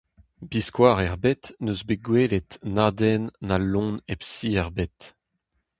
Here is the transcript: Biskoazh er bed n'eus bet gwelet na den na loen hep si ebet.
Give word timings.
Biskoazh 0.49 1.03
er 1.07 1.15
bed 1.23 1.43
n'eus 1.63 1.81
bet 1.87 2.01
gwelet 2.07 2.49
na 2.75 2.87
den 2.99 3.23
na 3.47 3.55
loen 3.71 3.91
hep 4.09 4.21
si 4.33 4.51
ebet. 4.65 4.99